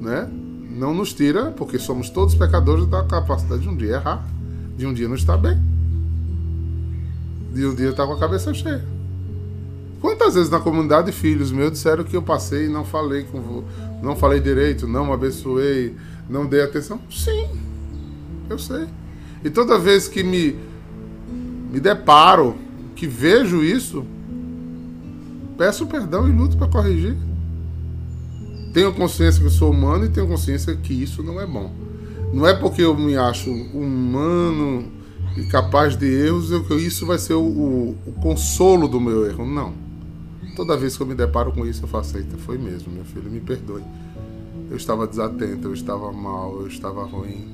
[0.00, 0.28] né?
[0.70, 4.26] Não nos tira, porque somos todos pecadores da capacidade de um dia errar,
[4.76, 5.60] de um dia não estar bem,
[7.52, 8.84] de um dia estar com a cabeça cheia.
[10.00, 13.62] Quantas vezes na comunidade filhos meus disseram que eu passei e não falei com
[14.02, 15.94] não falei direito, não abençoei,
[16.28, 17.00] não dei atenção?
[17.08, 17.48] Sim,
[18.50, 18.86] eu sei.
[19.44, 20.56] E toda vez que me
[21.70, 22.56] me deparo,
[22.94, 24.04] que vejo isso,
[25.56, 27.16] peço perdão e luto para corrigir.
[28.72, 31.70] Tenho consciência que eu sou humano e tenho consciência que isso não é bom.
[32.32, 34.90] Não é porque eu me acho humano
[35.36, 39.46] e capaz de erros que isso vai ser o, o, o consolo do meu erro.
[39.46, 39.74] Não.
[40.56, 43.30] Toda vez que eu me deparo com isso, eu faço, eita, foi mesmo, meu filho,
[43.30, 43.82] me perdoe.
[44.70, 47.48] Eu estava desatento, eu estava mal, eu estava ruim,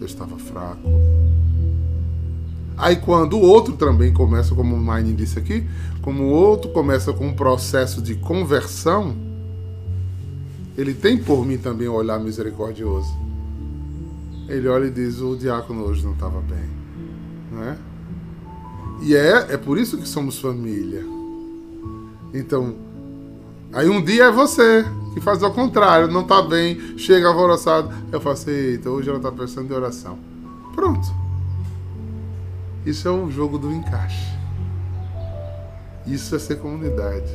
[0.00, 0.80] eu estava fraco.
[2.80, 5.66] Aí quando o outro também começa, como o Mine disse aqui,
[6.00, 9.14] como o outro começa com um processo de conversão,
[10.78, 13.12] ele tem por mim também um olhar misericordioso.
[14.48, 16.68] Ele olha e diz, o diácono hoje não estava bem.
[17.52, 17.76] Não é?
[19.02, 21.04] E é, é por isso que somos família.
[22.32, 22.74] Então,
[23.72, 27.92] aí um dia é você que faz ao contrário, não tá bem, chega alvoroçado.
[28.10, 30.18] Eu faço, eita, hoje ela tá precisando de oração.
[30.74, 31.29] Pronto.
[32.84, 34.26] Isso é o jogo do encaixe.
[36.06, 37.30] Isso é ser comunidade.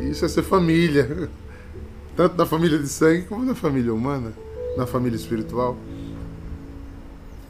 [0.00, 1.28] Isso é ser família.
[2.16, 4.32] Tanto na família de sangue como na família humana,
[4.76, 5.76] na família espiritual.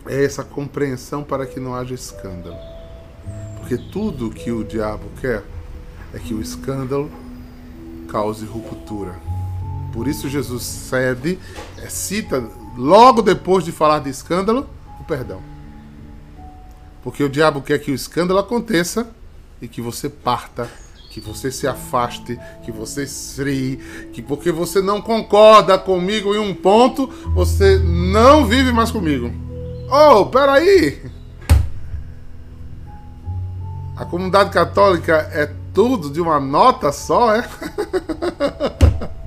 [0.07, 2.57] É essa compreensão para que não haja escândalo.
[3.59, 5.45] Porque tudo que o diabo quer
[6.13, 7.11] é que o escândalo
[8.09, 9.15] cause ruptura.
[9.93, 11.39] Por isso Jesus cede,
[11.79, 12.43] é, cita
[12.77, 14.69] logo depois de falar de escândalo,
[15.01, 15.52] o perdão.
[17.03, 19.09] Porque o diabo quer que o escândalo aconteça
[19.61, 20.69] e que você parta,
[21.11, 23.77] que você se afaste, que você esfrie,
[24.13, 29.31] que porque você não concorda comigo em um ponto, você não vive mais comigo.
[29.91, 31.03] Oh, peraí!
[33.97, 37.49] A comunidade católica é tudo de uma nota só, é?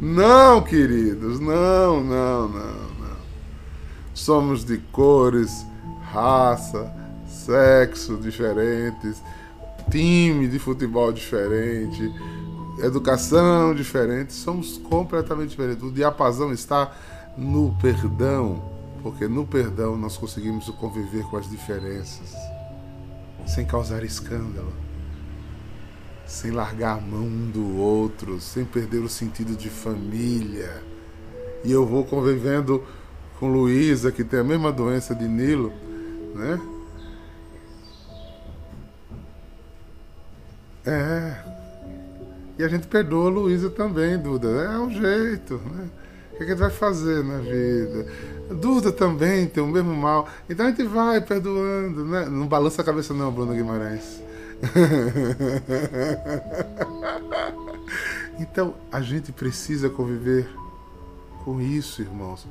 [0.00, 3.16] Não, queridos, não, não, não, não.
[4.12, 5.64] Somos de cores,
[6.12, 6.92] raça,
[7.44, 9.22] sexo diferentes,
[9.90, 12.12] time de futebol diferente,
[12.82, 15.82] educação diferente, somos completamente diferentes.
[15.82, 16.92] O diapasão está
[17.36, 18.62] no perdão,
[19.02, 22.34] porque no perdão nós conseguimos conviver com as diferenças
[23.46, 24.72] sem causar escândalo,
[26.26, 30.82] sem largar a mão um do outro, sem perder o sentido de família.
[31.62, 32.82] E eu vou convivendo
[33.38, 35.70] com Luísa, que tem a mesma doença de Nilo,
[36.34, 36.58] né?
[40.86, 41.34] É.
[42.58, 44.48] E a gente perdoa a Luísa também, Duda.
[44.48, 45.88] É um jeito, né?
[46.32, 48.06] O que a gente vai fazer na vida?
[48.50, 50.28] Duda também tem o mesmo mal.
[50.48, 52.26] Então a gente vai perdoando, né?
[52.26, 54.22] Não balança a cabeça não, Bruno Guimarães.
[58.38, 60.48] então a gente precisa conviver
[61.44, 62.46] com isso, irmãos.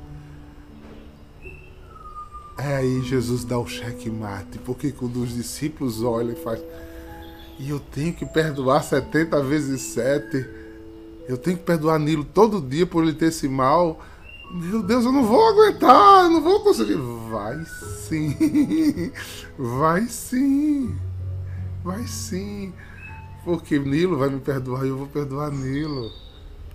[2.56, 6.60] É aí Jesus dá o cheque mate, porque quando os discípulos olham e faz
[7.58, 10.46] e eu tenho que perdoar 70 vezes 7.
[11.28, 14.00] Eu tenho que perdoar Nilo todo dia por ele ter esse mal.
[14.50, 16.96] Meu Deus, eu não vou aguentar, eu não vou conseguir.
[17.30, 19.12] Vai sim,
[19.58, 20.96] vai sim,
[21.82, 22.72] vai sim.
[23.44, 26.23] Porque Nilo vai me perdoar e eu vou perdoar Nilo.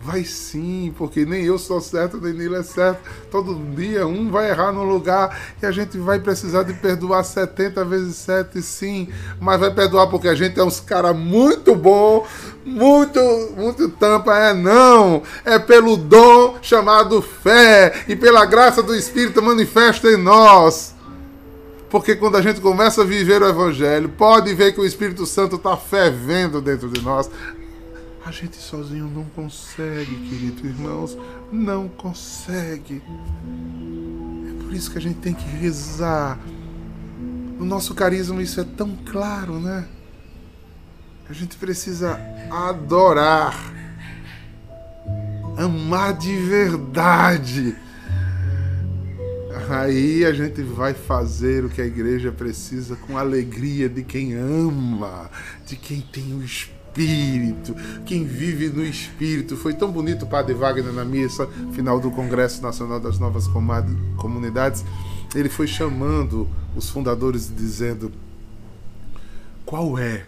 [0.02, 3.02] Vai sim, porque nem eu sou certo, nem Nilo é certo.
[3.30, 7.84] Todo dia um vai errar no lugar e a gente vai precisar de perdoar 70
[7.84, 9.10] vezes 7, sim.
[9.42, 12.26] Mas vai perdoar porque a gente é uns cara muito bom,
[12.64, 13.20] muito,
[13.58, 14.38] muito tampa.
[14.38, 20.96] É não, é pelo dom chamado fé e pela graça do Espírito manifesta em nós.
[21.90, 25.56] Porque quando a gente começa a viver o Evangelho, pode ver que o Espírito Santo
[25.56, 27.30] está fervendo dentro de nós.
[28.30, 31.18] A gente sozinho não consegue, queridos irmãos,
[31.52, 33.02] não consegue.
[34.48, 36.38] É por isso que a gente tem que rezar.
[37.58, 39.84] No nosso carisma isso é tão claro, né?
[41.28, 42.20] A gente precisa
[42.52, 43.74] adorar,
[45.58, 47.76] amar de verdade.
[49.72, 55.32] Aí a gente vai fazer o que a igreja precisa com alegria de quem ama,
[55.66, 57.76] de quem tem o Espírito espírito,
[58.06, 59.56] quem vive no espírito.
[59.56, 63.48] Foi tão bonito o Padre Wagner na missa final do Congresso Nacional das Novas
[64.18, 64.84] Comunidades.
[65.36, 68.12] ele foi chamando os fundadores dizendo:
[69.66, 70.26] qual é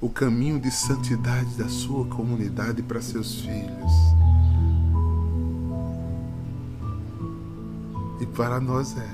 [0.00, 3.92] o caminho de santidade da sua comunidade para seus filhos?
[8.20, 9.08] E para nós é,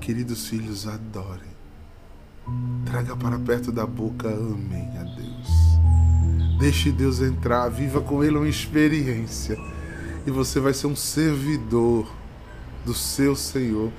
[0.00, 1.49] queridos filhos, adorem.
[2.84, 6.58] Traga para perto da boca, amém a Deus.
[6.58, 9.58] Deixe Deus entrar, viva com Ele uma experiência.
[10.26, 12.06] E você vai ser um servidor
[12.84, 13.90] do seu Senhor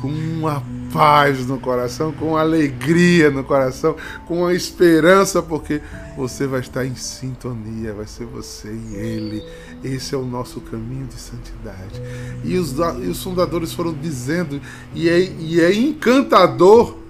[0.00, 0.62] com uma
[0.92, 5.80] paz no coração, com uma alegria no coração, com uma esperança, porque
[6.16, 9.42] você vai estar em sintonia, vai ser você e Ele.
[9.82, 12.00] Esse é o nosso caminho de santidade.
[12.44, 14.60] E os, e os fundadores foram dizendo,
[14.94, 17.05] e é, e é encantador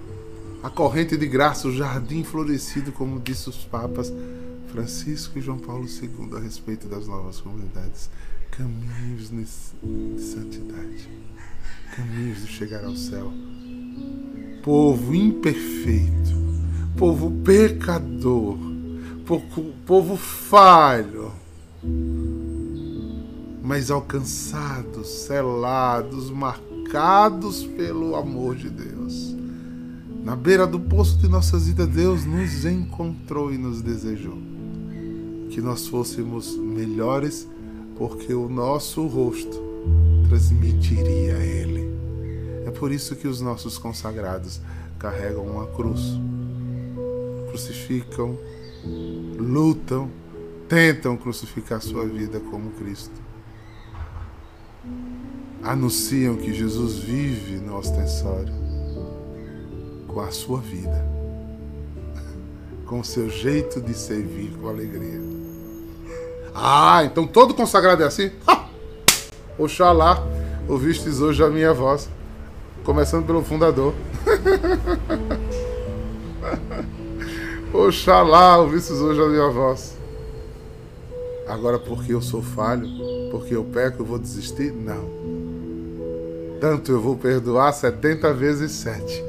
[0.63, 4.11] a corrente de graça, o jardim florescido, como disse os papas
[4.71, 8.09] Francisco e João Paulo II a respeito das novas comunidades.
[8.51, 11.27] Caminhos de santidade
[11.97, 13.31] caminhos de chegar ao céu.
[14.63, 16.35] Povo imperfeito,
[16.97, 18.57] povo pecador,
[19.25, 21.31] povo, povo falho,
[23.63, 29.36] mas alcançados, selados, marcados pelo amor de Deus.
[30.27, 34.37] Na beira do poço de nossas vidas, Deus nos encontrou e nos desejou
[35.49, 37.47] que nós fôssemos melhores,
[37.95, 39.57] porque o nosso rosto
[40.27, 41.89] transmitiria a Ele.
[42.65, 44.59] É por isso que os nossos consagrados
[44.99, 46.01] carregam uma cruz,
[47.47, 48.37] crucificam,
[49.39, 50.11] lutam,
[50.67, 53.15] tentam crucificar sua vida como Cristo.
[55.63, 58.56] Anunciam que Jesus vive no ostensório
[60.17, 61.05] com a sua vida,
[62.87, 65.21] com o seu jeito de servir com alegria.
[66.55, 68.31] Ah, então todo consagrado é assim?
[68.47, 68.67] Ha!
[69.59, 70.17] Oxalá
[70.67, 72.09] ouvistes hoje a minha voz.
[72.83, 73.93] Começando pelo fundador.
[77.71, 79.99] Oxalá ouvistes hoje a minha voz.
[81.47, 82.89] Agora, porque eu sou falho,
[83.29, 84.71] porque eu peco, eu vou desistir?
[84.71, 85.07] Não.
[86.59, 89.26] Tanto eu vou perdoar 70 vezes 7,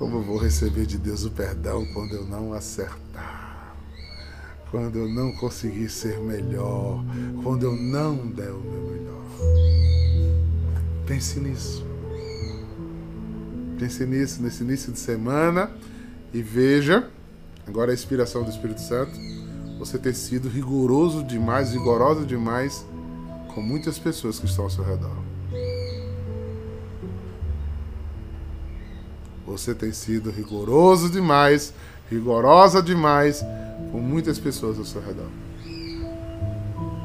[0.00, 3.76] como vou receber de Deus o perdão quando eu não acertar,
[4.70, 7.04] quando eu não conseguir ser melhor,
[7.42, 9.22] quando eu não der o meu melhor.
[11.06, 11.84] Pense nisso.
[13.78, 15.70] Pense nisso nesse início de semana
[16.32, 17.10] e veja,
[17.66, 19.12] agora a inspiração do Espírito Santo,
[19.78, 22.86] você ter sido rigoroso demais, rigoroso demais
[23.54, 25.29] com muitas pessoas que estão ao seu redor.
[29.50, 31.72] Você tem sido rigoroso demais,
[32.10, 33.44] rigorosa demais
[33.92, 35.28] com muitas pessoas ao seu redor.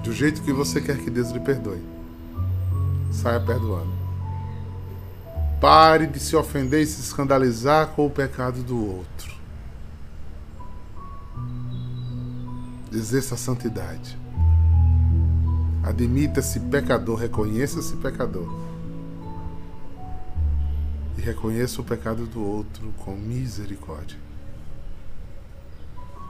[0.04, 1.96] Do jeito que você quer que Deus lhe perdoe
[3.16, 3.94] saia perdoando.
[5.60, 9.34] Pare de se ofender e se escandalizar com o pecado do outro.
[12.92, 14.18] Exerça a santidade.
[15.84, 18.65] Admita-se pecador, reconheça-se pecador.
[21.18, 24.18] E reconheça o pecado do outro com misericórdia.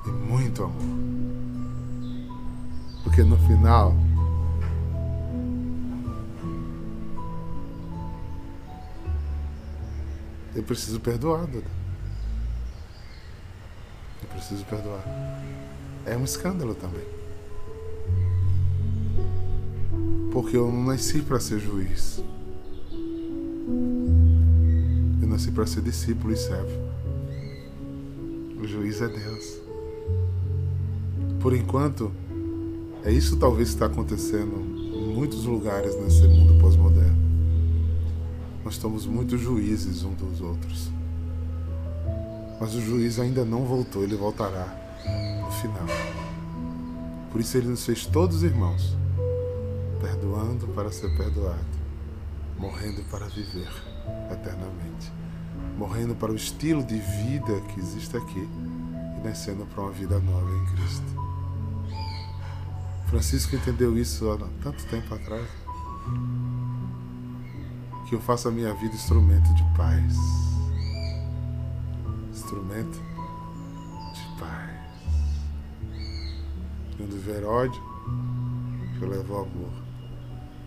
[0.06, 0.82] E muito amor.
[3.04, 3.96] Porque no final,
[10.56, 11.68] Eu preciso perdoar, Duda.
[14.24, 15.04] Eu preciso perdoar.
[16.06, 17.04] É um escândalo também.
[20.32, 22.24] Porque eu não nasci para ser juiz.
[25.26, 26.70] Eu nasci para ser discípulo e servo.
[28.62, 29.58] O juiz é Deus.
[31.42, 32.12] Por enquanto,
[33.04, 34.56] é isso talvez que está acontecendo
[34.94, 37.18] em muitos lugares nesse mundo pós-moderno.
[38.64, 40.92] Nós estamos muito juízes um dos outros.
[42.62, 44.68] Mas o juiz ainda não voltou, ele voltará
[45.44, 45.88] no final.
[47.32, 48.96] Por isso ele nos fez todos irmãos,
[50.00, 51.66] perdoando para ser perdoado,
[52.60, 53.95] morrendo para viver
[54.32, 55.12] eternamente,
[55.78, 58.48] morrendo para o estilo de vida que existe aqui
[59.18, 61.26] e nascendo para uma vida nova em Cristo.
[63.08, 65.48] Francisco entendeu isso há tanto tempo atrás
[68.08, 70.16] que eu faça a minha vida instrumento de paz.
[72.32, 73.02] Instrumento
[74.14, 74.72] de paz.
[77.00, 77.82] Onde houver ódio,
[78.98, 79.74] que eu levo amor.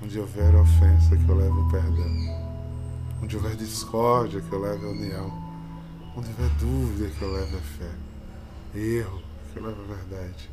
[0.03, 2.38] Onde houver ofensa, que eu levo perdão.
[3.23, 5.49] Onde houver discórdia, que eu leve a união.
[6.16, 7.91] Onde houver dúvida, que eu leve a fé.
[8.75, 10.51] Erro, que eu leve a verdade.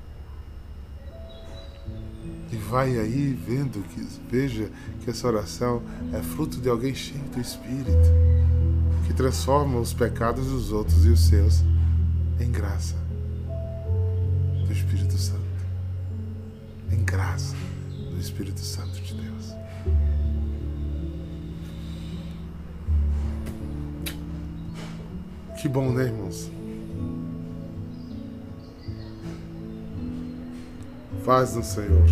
[2.51, 5.81] E vai aí vendo que veja que essa oração
[6.13, 8.09] é fruto de alguém cheio do Espírito,
[9.05, 11.63] que transforma os pecados dos outros e os seus
[12.39, 12.95] em graça
[14.65, 15.41] do Espírito Santo.
[16.91, 17.55] Em graça
[18.11, 18.94] do Espírito Santo
[25.65, 26.51] Que bom, né, irmãos?
[31.25, 32.05] Faz no Senhor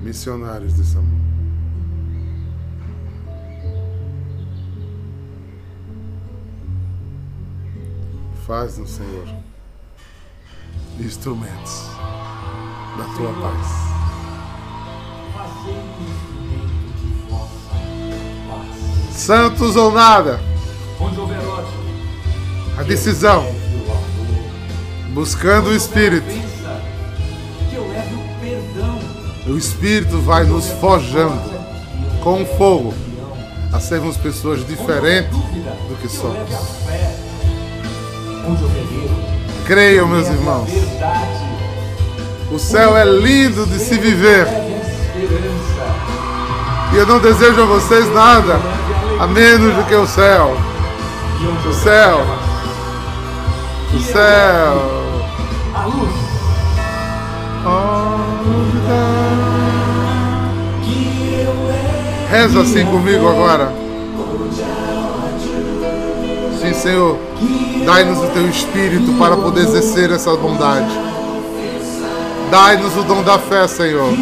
[0.00, 1.20] missionários desse amor.
[8.46, 9.26] Faz no Senhor
[11.00, 11.88] instrumentos
[12.96, 13.66] da tua paz.
[19.10, 20.52] Santos ou nada.
[22.78, 23.46] A decisão.
[25.10, 26.26] Buscando o Espírito.
[29.46, 31.40] O Espírito vai nos forjando
[32.22, 32.94] com fogo
[33.72, 36.48] a sermos pessoas diferentes do que somos.
[39.66, 40.70] Creiam, meus irmãos.
[42.50, 44.46] O céu é lindo de se viver.
[46.92, 48.60] E eu não desejo a vocês nada
[49.18, 50.56] a menos do que o céu.
[51.68, 52.41] O céu.
[53.94, 55.02] O céu.
[62.30, 63.72] Reza assim comigo agora.
[66.60, 67.18] Sim, Senhor.
[67.84, 70.90] Dai-nos o teu espírito para poder exercer essa bondade.
[72.50, 74.12] Dai-nos o dom da fé, Senhor.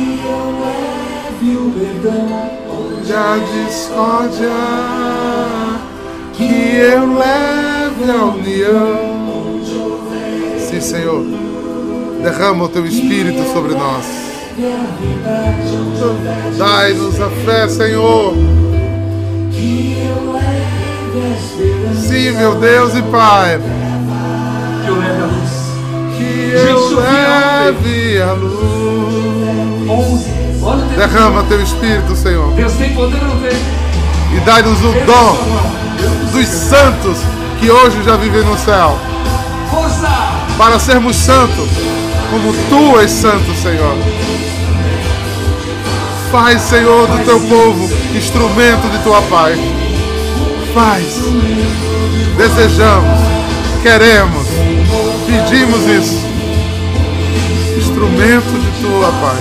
[3.13, 4.51] A discórdia
[6.33, 9.20] que eu leve a união.
[10.81, 11.25] Senhor.
[12.23, 14.05] Derrama o teu espírito sobre nós.
[16.59, 18.35] Dai-nos a fé, Senhor.
[21.97, 23.61] Sim, meu Deus e Pai.
[26.17, 28.71] Que eu leve a luz.
[30.97, 32.53] Derrama teu Espírito, Senhor.
[32.53, 33.41] Deus tem poder no.
[34.37, 35.39] E dai-nos o dom
[36.33, 37.19] dos santos
[37.59, 38.97] que hoje já vivem no céu.
[39.71, 40.30] Força!
[40.61, 41.71] Para sermos santos,
[42.31, 43.97] como tu és santo, Senhor.
[46.31, 49.59] Faz, Senhor, do teu povo instrumento de tua paz.
[50.75, 51.23] Faz.
[52.37, 53.21] Desejamos,
[53.83, 54.47] queremos,
[55.27, 56.27] pedimos isso.
[57.79, 59.41] Instrumento de tua paz.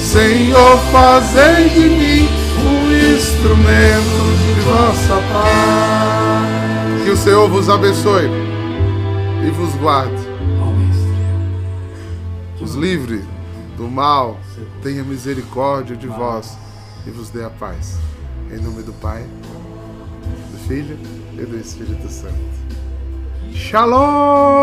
[0.00, 2.28] Senhor, fazei de mim
[2.64, 7.02] um instrumento de vossa paz.
[7.02, 8.45] Que o Senhor vos abençoe
[9.46, 10.26] e vos guarde.
[12.60, 13.22] Os livre
[13.76, 14.40] do mal,
[14.82, 16.58] tenha misericórdia de vós
[17.06, 17.96] e vos dê a paz.
[18.50, 19.24] Em nome do Pai,
[20.50, 20.98] do Filho
[21.34, 22.34] e do Espírito Santo.
[23.52, 24.56] Shalom!